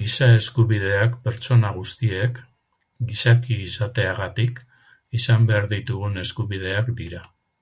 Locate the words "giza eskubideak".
0.00-1.14